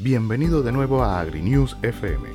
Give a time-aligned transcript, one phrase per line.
[0.00, 2.28] Bienvenido de nuevo a AgriNews FM.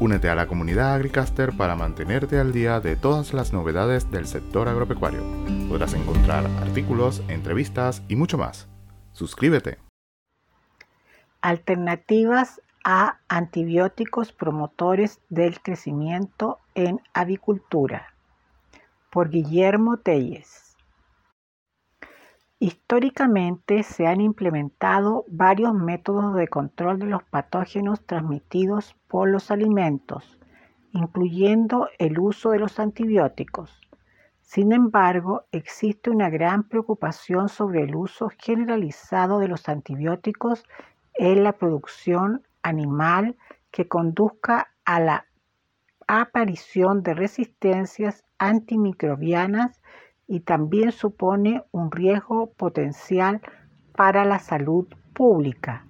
[0.00, 4.66] Únete a la comunidad AgriCaster para mantenerte al día de todas las novedades del sector
[4.66, 5.20] agropecuario.
[5.68, 8.66] Podrás encontrar artículos, entrevistas y mucho más.
[9.12, 9.76] Suscríbete.
[11.42, 18.14] Alternativas a antibióticos promotores del crecimiento en avicultura.
[19.10, 20.65] Por Guillermo Telles.
[22.58, 30.38] Históricamente se han implementado varios métodos de control de los patógenos transmitidos por los alimentos,
[30.92, 33.82] incluyendo el uso de los antibióticos.
[34.40, 40.64] Sin embargo, existe una gran preocupación sobre el uso generalizado de los antibióticos
[41.12, 43.36] en la producción animal
[43.70, 45.26] que conduzca a la
[46.06, 49.82] aparición de resistencias antimicrobianas
[50.26, 53.40] y también supone un riesgo potencial
[53.94, 55.86] para la salud pública.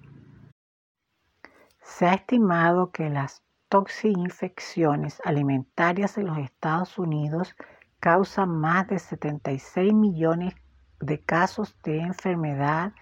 [1.81, 7.55] Se ha estimado que las toxinfecciones alimentarias en los Estados Unidos
[7.99, 10.53] causan más de 76 millones
[10.99, 12.93] de casos de enfermedad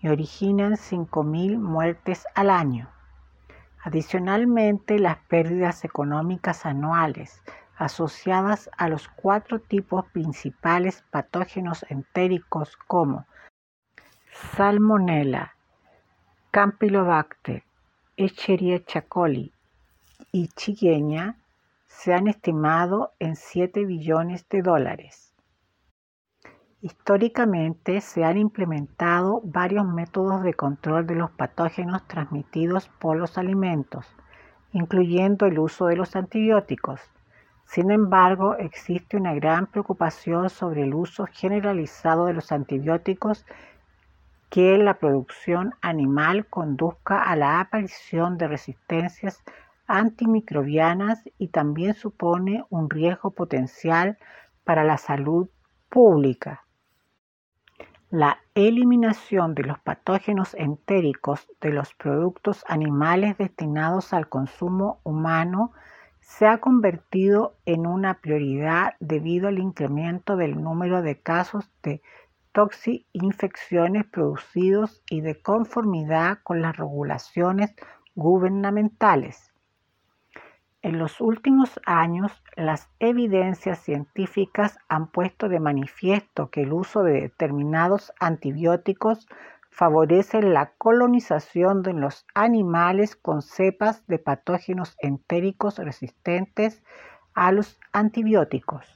[0.00, 2.90] y originan 5.000 muertes al año.
[3.82, 7.42] Adicionalmente, las pérdidas económicas anuales
[7.76, 13.26] asociadas a los cuatro tipos principales patógenos entéricos como
[14.56, 15.54] Salmonella,
[16.50, 17.64] Campylobacter,
[18.16, 19.52] Escherichia coli
[20.30, 21.36] y Chigueña
[21.86, 25.34] se han estimado en 7 billones de dólares.
[26.80, 34.06] Históricamente se han implementado varios métodos de control de los patógenos transmitidos por los alimentos,
[34.72, 37.00] incluyendo el uso de los antibióticos,
[37.74, 43.44] sin embargo, existe una gran preocupación sobre el uso generalizado de los antibióticos
[44.48, 49.42] que la producción animal conduzca a la aparición de resistencias
[49.88, 54.18] antimicrobianas y también supone un riesgo potencial
[54.62, 55.48] para la salud
[55.88, 56.62] pública.
[58.08, 65.72] La eliminación de los patógenos entéricos de los productos animales destinados al consumo humano
[66.24, 72.02] se ha convertido en una prioridad debido al incremento del número de casos de
[72.52, 77.74] toxinfecciones producidos y de conformidad con las regulaciones
[78.14, 79.52] gubernamentales.
[80.80, 87.20] En los últimos años, las evidencias científicas han puesto de manifiesto que el uso de
[87.20, 89.28] determinados antibióticos
[89.74, 96.84] favorece la colonización de los animales con cepas de patógenos entéricos resistentes
[97.34, 98.86] a los antibióticos.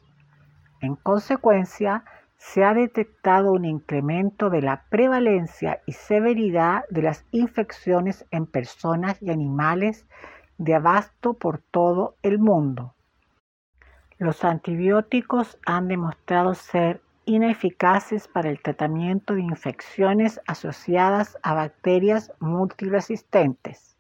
[0.80, 2.04] En consecuencia,
[2.36, 9.20] se ha detectado un incremento de la prevalencia y severidad de las infecciones en personas
[9.20, 10.06] y animales
[10.58, 12.94] de abasto por todo el mundo.
[14.18, 23.96] Los antibióticos han demostrado ser ineficaces para el tratamiento de infecciones asociadas a bacterias multiresistentes.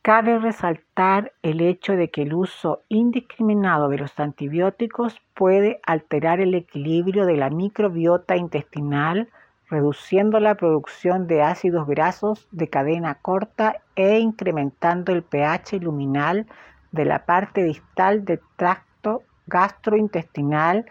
[0.00, 6.54] Cabe resaltar el hecho de que el uso indiscriminado de los antibióticos puede alterar el
[6.54, 9.28] equilibrio de la microbiota intestinal,
[9.68, 16.46] reduciendo la producción de ácidos grasos de cadena corta e incrementando el pH luminal
[16.92, 20.86] de la parte distal del tracto gastrointestinal,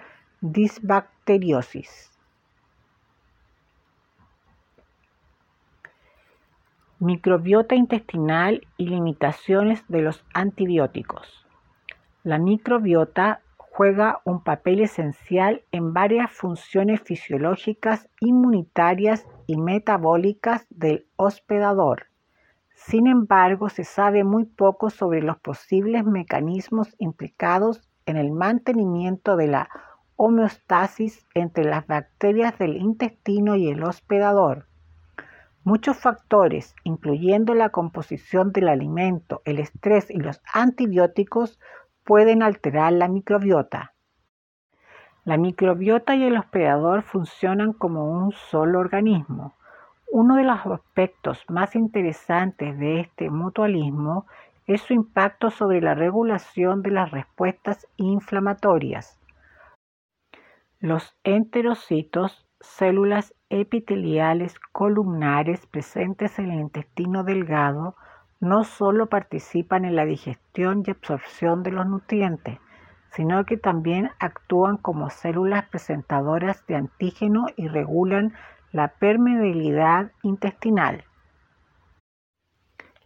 [0.46, 2.12] Disbacteriosis.
[7.00, 11.46] Microbiota intestinal y limitaciones de los antibióticos.
[12.24, 22.08] La microbiota juega un papel esencial en varias funciones fisiológicas, inmunitarias y metabólicas del hospedador.
[22.74, 29.48] Sin embargo, se sabe muy poco sobre los posibles mecanismos implicados en el mantenimiento de
[29.48, 29.70] la
[30.16, 34.68] homeostasis entre las bacterias del intestino y el hospedador.
[35.63, 41.60] Muchos factores, incluyendo la composición del alimento, el estrés y los antibióticos,
[42.04, 43.94] pueden alterar la microbiota.
[45.24, 49.54] La microbiota y el hospedador funcionan como un solo organismo.
[50.12, 54.25] Uno de los aspectos más interesantes de este mutualismo
[54.68, 59.18] es su impacto sobre la regulación de las respuestas inflamatorias.
[60.83, 67.95] Los enterocitos, células epiteliales columnares presentes en el intestino delgado,
[68.41, 72.59] no solo participan en la digestión y absorción de los nutrientes,
[73.13, 78.33] sino que también actúan como células presentadoras de antígeno y regulan
[78.74, 81.06] la permeabilidad intestinal.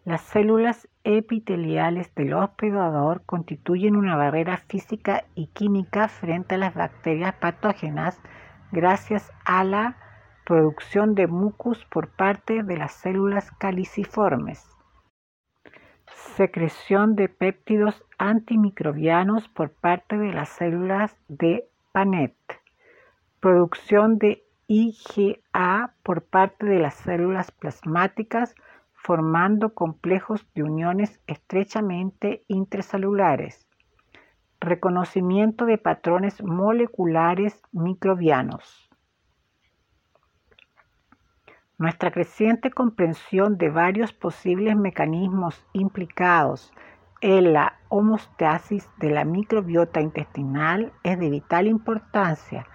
[0.04, 7.34] Las células epiteliales del hospedador constituyen una barrera física y química frente a las bacterias
[7.36, 8.20] patógenas
[8.74, 9.96] gracias a la
[10.46, 14.68] producción de mucus por parte de las células caliciformes,
[16.36, 22.36] secreción de péptidos antimicrobianos por parte de las células de Panet,
[23.40, 28.56] producción de IgA por parte de las células plasmáticas
[29.08, 33.66] formando complejos de uniones estrechamente intracelulares.
[34.60, 38.90] Reconocimiento de patrones moleculares microbianos.
[41.78, 46.74] Nuestra creciente comprensión de varios posibles mecanismos implicados
[47.22, 52.68] en la homeostasis de la microbiota intestinal es de vital importancia,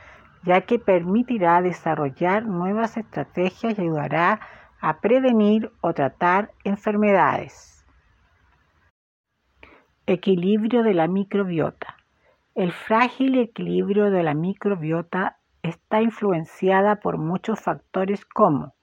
[0.44, 4.40] ya que permitirá desarrollar nuevas estrategias y ayudará a
[4.82, 7.86] a prevenir o tratar enfermedades.
[10.06, 11.96] Equilibrio de la microbiota.
[12.56, 18.74] El frágil equilibrio de la microbiota está influenciada por muchos factores como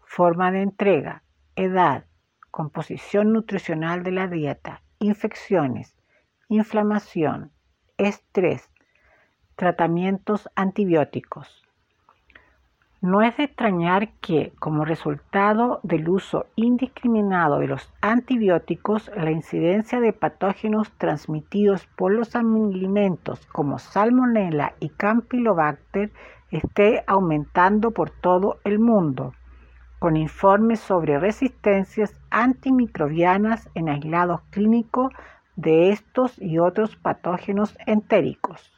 [0.00, 1.22] forma de entrega,
[1.54, 2.04] edad,
[2.50, 5.96] composición nutricional de la dieta, infecciones,
[6.48, 7.52] inflamación,
[7.96, 8.68] estrés,
[9.54, 11.63] tratamientos antibióticos.
[13.04, 20.00] No es de extrañar que, como resultado del uso indiscriminado de los antibióticos, la incidencia
[20.00, 26.12] de patógenos transmitidos por los alimentos como Salmonella y Campylobacter
[26.50, 29.34] esté aumentando por todo el mundo,
[29.98, 35.12] con informes sobre resistencias antimicrobianas en aislados clínicos
[35.56, 38.73] de estos y otros patógenos entéricos.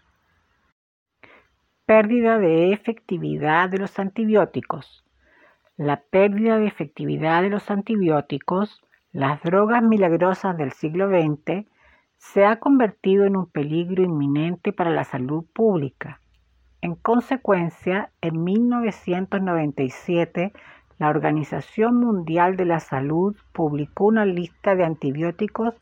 [1.87, 5.05] Pérdida de efectividad de los antibióticos.
[5.77, 11.65] La pérdida de efectividad de los antibióticos, las drogas milagrosas del siglo XX,
[12.19, 16.21] se ha convertido en un peligro inminente para la salud pública.
[16.81, 20.53] En consecuencia, en 1997,
[20.99, 25.75] la Organización Mundial de la Salud publicó una lista de antibióticos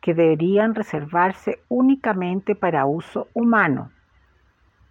[0.00, 3.90] que deberían reservarse únicamente para uso humano.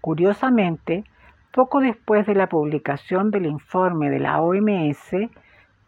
[0.08, 1.04] Curiosamente,
[1.52, 5.12] poco después de la publicación del informe de la OMS,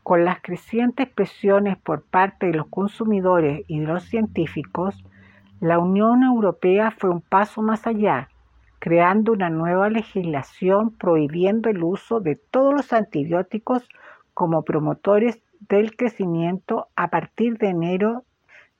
[0.03, 5.01] con las crecientes presiones por parte de los consumidores y de los científicos,
[5.61, 8.27] la Unión Europea fue un paso más allá,
[8.79, 13.87] creando una nueva legislación prohibiendo el uso de todos los antibióticos
[14.33, 18.25] como promotores del crecimiento a partir de enero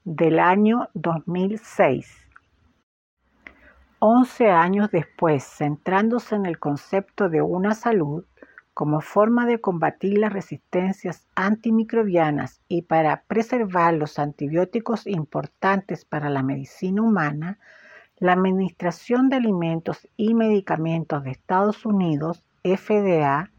[0.03, 2.28] del año 2006.
[4.01, 8.23] Once años después, centrándose en el concepto de una salud
[8.73, 16.43] como forma de combatir las resistencias antimicrobianas y para preservar los antibióticos importantes para la
[16.43, 17.59] medicina humana,
[18.19, 23.51] la Administración de Alimentos y Medicamentos de Estados Unidos, FDA,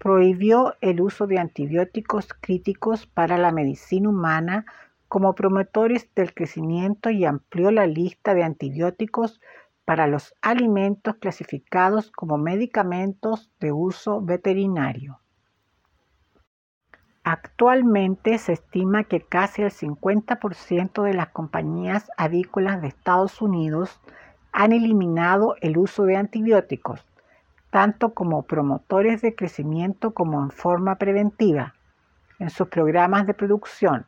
[0.00, 4.66] prohibió el uso de antibióticos críticos para la medicina humana
[5.06, 9.40] como promotores del crecimiento y amplió la lista de antibióticos
[9.88, 15.18] para los alimentos clasificados como medicamentos de uso veterinario.
[17.24, 23.98] Actualmente se estima que casi el 50% de las compañías avícolas de Estados Unidos
[24.52, 27.06] han eliminado el uso de antibióticos,
[27.70, 31.72] tanto como promotores de crecimiento como en forma preventiva,
[32.38, 34.04] en sus programas de producción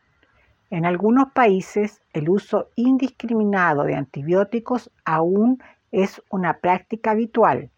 [0.71, 5.61] en algunos países, el uso indiscriminado de antibióticos aún
[5.91, 7.71] es una práctica habitual,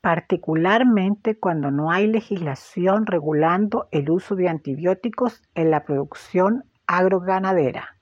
[0.00, 7.96] particularmente cuando no hay legislación regulando el uso de antibióticos en la producción agroganadera.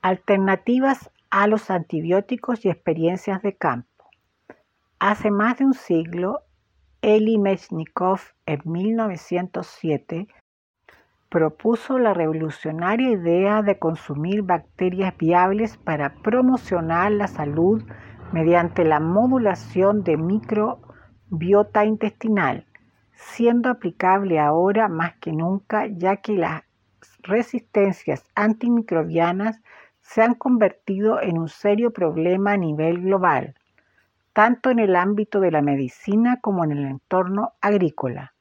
[0.00, 3.88] Alternativas a los antibióticos y experiencias de campo.
[5.00, 6.42] Hace más de un siglo,
[7.02, 10.28] Eli Mechnikov en 1907
[11.34, 17.82] propuso la revolucionaria idea de consumir bacterias viables para promocionar la salud
[18.30, 22.68] mediante la modulación de microbiota intestinal,
[23.14, 26.62] siendo aplicable ahora más que nunca ya que las
[27.24, 29.60] resistencias antimicrobianas
[30.02, 33.56] se han convertido en un serio problema a nivel global,
[34.32, 38.33] tanto en el ámbito de la medicina como en el entorno agrícola.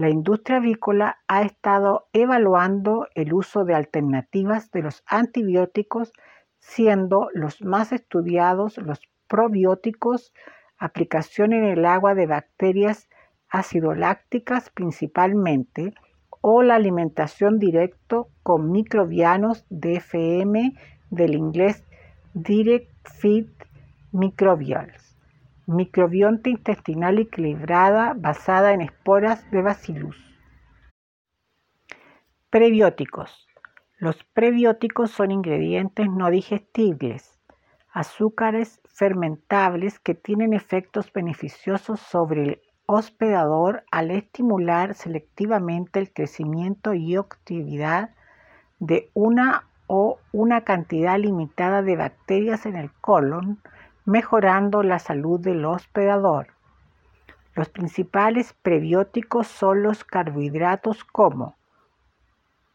[0.00, 6.14] La industria avícola ha estado evaluando el uso de alternativas de los antibióticos,
[6.58, 10.32] siendo los más estudiados los probióticos,
[10.78, 13.10] aplicación en el agua de bacterias
[13.50, 15.92] acidolácticas principalmente,
[16.40, 20.72] o la alimentación directa con microbianos DFM
[21.10, 21.84] del inglés
[22.32, 23.48] Direct Feed
[24.12, 25.09] Microbials,
[25.70, 30.16] microbiota intestinal equilibrada basada en esporas de bacillus.
[32.50, 33.46] Prebióticos.
[33.98, 37.38] Los prebióticos son ingredientes no digestibles,
[37.92, 47.14] azúcares fermentables que tienen efectos beneficiosos sobre el hospedador al estimular selectivamente el crecimiento y
[47.14, 48.10] actividad
[48.80, 53.60] de una o una cantidad limitada de bacterias en el colon,
[54.04, 56.48] mejorando la salud del hospedador.
[57.54, 61.56] Los principales prebióticos son los carbohidratos como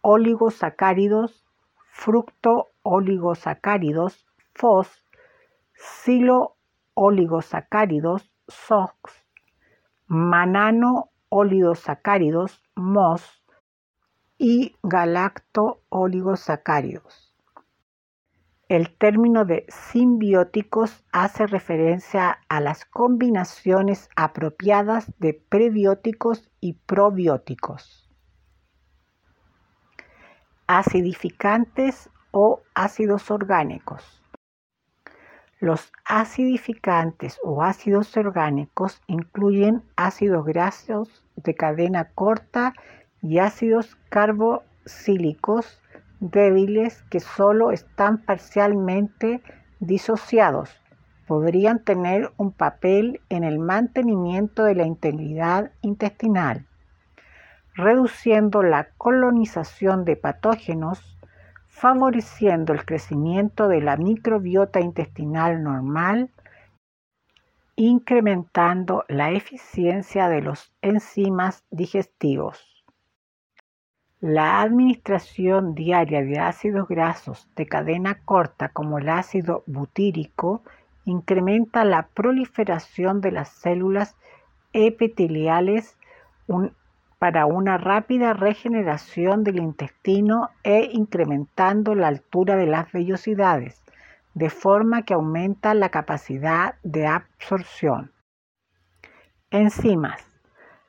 [0.01, 1.45] oligosacáridos,
[1.91, 5.03] fructo-oligosacáridos, FOS,
[5.73, 9.25] silo-oligosacáridos, SOX,
[10.07, 13.41] manano-oligosacáridos, MOS,
[14.37, 17.24] y galacto-oligosacáridos.
[18.67, 28.09] El término de simbióticos hace referencia a las combinaciones apropiadas de prebióticos y probióticos.
[30.65, 34.23] Acidificantes o ácidos orgánicos.
[35.59, 42.73] Los acidificantes o ácidos orgánicos incluyen ácidos grasos de cadena corta
[43.21, 45.79] y ácidos carboxílicos
[46.19, 49.41] débiles que solo están parcialmente
[49.79, 50.69] disociados.
[51.27, 56.67] Podrían tener un papel en el mantenimiento de la integridad intestinal,
[57.73, 61.17] reduciendo la colonización de patógenos,
[61.67, 66.29] favoreciendo el crecimiento de la microbiota intestinal normal,
[67.75, 72.74] incrementando la eficiencia de los enzimas digestivos.
[74.21, 80.63] La administración diaria de ácidos grasos de cadena corta como el ácido butírico
[81.03, 84.15] incrementa la proliferación de las células
[84.71, 85.97] epiteliales
[87.19, 93.83] para una rápida regeneración del intestino e incrementando la altura de las vellosidades,
[94.33, 98.11] de forma que aumenta la capacidad de absorción.
[99.51, 100.34] Enzimas.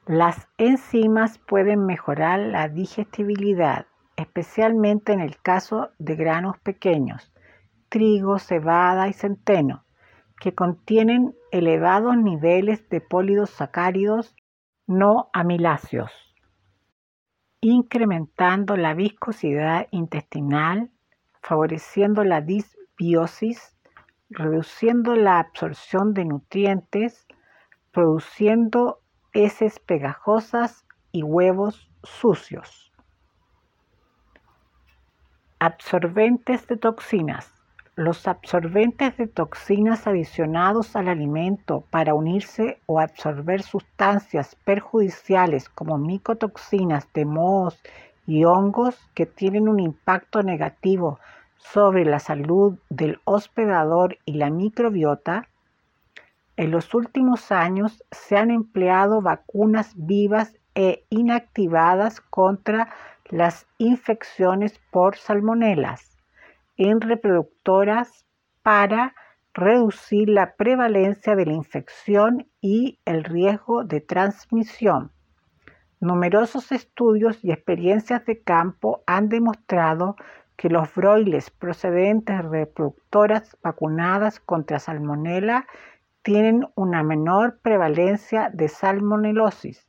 [0.07, 7.33] Las enzimas pueden mejorar la digestibilidad, especialmente en el caso de granos pequeños,
[7.89, 9.85] trigo, cebada y centeno,
[10.39, 13.03] que contienen elevados niveles de
[13.47, 14.37] sacáridos
[14.87, 16.13] no amiláceos,
[17.61, 20.93] incrementando la viscosidad intestinal,
[21.43, 23.77] favoreciendo la disbiosis,
[24.31, 27.27] reduciendo la absorción de nutrientes,
[27.91, 29.01] produciendo
[29.45, 32.93] heces pegajosas y huevos sucios.
[35.59, 37.53] Absorbentes de toxinas.
[37.97, 47.11] Los absorbentes de toxinas adicionados al alimento para unirse o absorber sustancias perjudiciales como micotoxinas
[47.15, 47.81] de mohos
[48.27, 51.19] y hongos que tienen un impacto negativo
[51.57, 55.49] sobre la salud del hospedador y la microbiota
[56.57, 62.89] en los últimos años se han empleado vacunas vivas e inactivadas contra
[63.27, 66.17] las infecciones por salmonelas
[66.77, 68.27] en reproductoras
[68.63, 69.15] para
[69.55, 75.13] reducir la prevalencia de la infección y el riesgo de transmisión.
[75.99, 80.17] Numerosos estudios y experiencias de campo han demostrado
[80.57, 85.67] que los broiles procedentes de reproductoras vacunadas contra salmonela
[86.27, 89.87] tienen una menor prevalencia de salmonelosis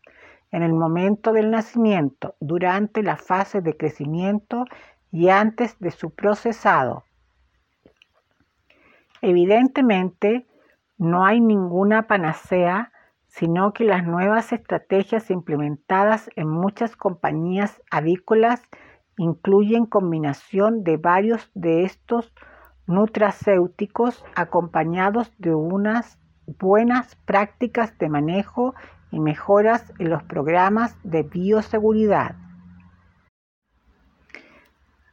[0.51, 4.65] en el momento del nacimiento, durante la fase de crecimiento
[5.11, 7.05] y antes de su procesado.
[9.23, 10.45] Evidentemente,
[10.99, 12.91] no hay ninguna panacea,
[13.25, 18.61] sino que las nuevas estrategias implementadas en muchas compañías avícolas
[19.17, 22.31] incluyen combinación de varios de estos
[22.85, 28.73] nutracéuticos acompañados de unas buenas prácticas de manejo
[29.11, 32.35] y mejoras en los programas de bioseguridad.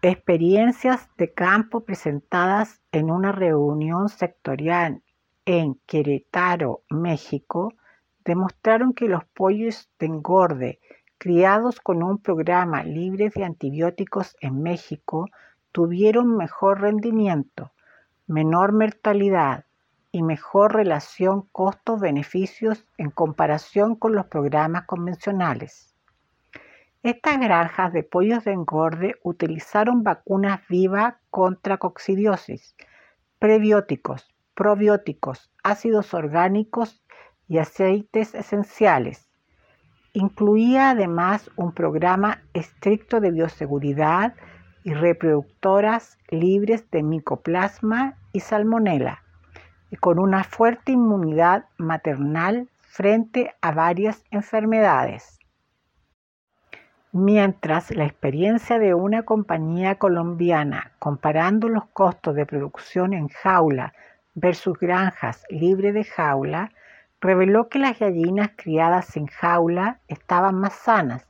[0.00, 5.02] Experiencias de campo presentadas en una reunión sectorial
[5.44, 7.74] en Querétaro, México,
[8.24, 10.80] demostraron que los pollos de engorde
[11.18, 15.28] criados con un programa libre de antibióticos en México
[15.72, 17.72] tuvieron mejor rendimiento,
[18.26, 19.64] menor mortalidad,
[20.14, 25.92] y mejor relación costos-beneficios en comparación con los programas convencionales.
[27.02, 32.76] Estas granjas de pollos de engorde utilizaron vacunas vivas contra coccidiosis,
[33.40, 37.02] prebióticos, probióticos, ácidos orgánicos
[37.48, 39.28] y aceites esenciales.
[40.12, 44.34] Incluía además un programa estricto de bioseguridad
[44.84, 49.23] y reproductoras libres de micoplasma y salmonela,
[49.90, 55.38] y con una fuerte inmunidad maternal frente a varias enfermedades.
[57.12, 63.92] Mientras la experiencia de una compañía colombiana comparando los costos de producción en jaula
[64.34, 66.72] versus granjas libres de jaula
[67.20, 71.28] reveló que las gallinas criadas en jaula estaban más sanas,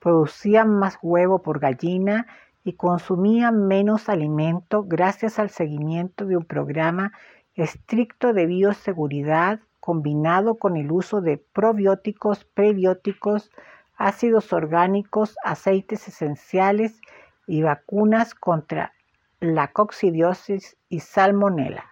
[0.00, 2.26] producían más huevo por gallina
[2.64, 7.12] y consumían menos alimento gracias al seguimiento de un programa
[7.54, 13.50] estricto de bioseguridad combinado con el uso de probióticos, prebióticos,
[13.96, 17.00] ácidos orgánicos, aceites esenciales
[17.46, 18.92] y vacunas contra
[19.40, 21.90] la coccidiosis y salmonela.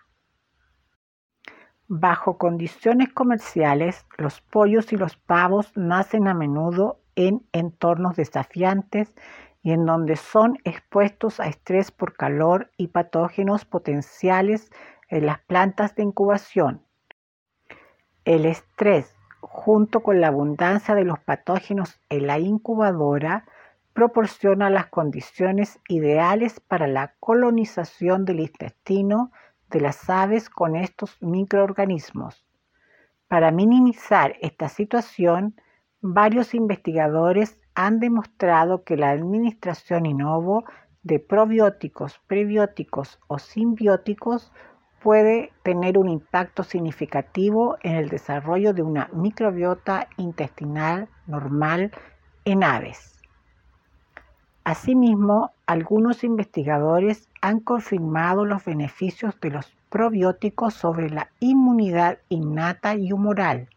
[1.89, 9.13] Bajo condiciones comerciales, los pollos y los pavos nacen a menudo en entornos desafiantes
[9.63, 14.71] y en donde son expuestos a estrés por calor y patógenos potenciales
[15.11, 16.83] en las plantas de incubación.
[18.25, 23.45] El estrés, junto con la abundancia de los patógenos en la incubadora,
[23.93, 29.33] proporciona las condiciones ideales para la colonización del intestino
[29.69, 32.47] de las aves con estos microorganismos.
[33.29, 35.61] Para minimizar esta situación,
[36.01, 40.19] varios investigadores han demostrado que la administración in
[41.03, 44.53] de probióticos, prebióticos o simbióticos
[45.03, 51.91] puede tener un impacto significativo en el desarrollo de una microbiota intestinal normal
[52.45, 53.21] en aves.
[54.65, 63.13] Asimismo, algunos investigadores han confirmado los beneficios de los probióticos sobre la inmunidad innata y
[63.13, 63.69] humoral.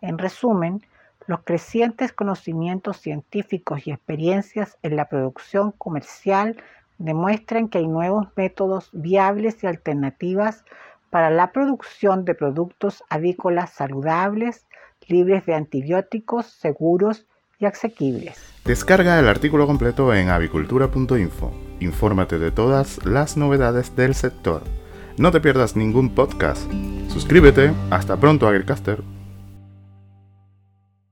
[0.00, 0.82] En resumen,
[1.26, 6.56] los crecientes conocimientos científicos y experiencias en la producción comercial
[6.98, 10.64] demuestran que hay nuevos métodos viables y alternativas
[11.10, 14.66] para la producción de productos avícolas saludables,
[15.06, 17.26] libres de antibióticos, seguros
[17.58, 18.42] y asequibles.
[18.64, 21.52] Descarga el artículo completo en avicultura.info.
[21.80, 24.62] Infórmate de todas las novedades del sector.
[25.16, 26.70] No te pierdas ningún podcast.
[27.08, 27.72] Suscríbete.
[27.90, 29.13] Hasta pronto, Agricaster.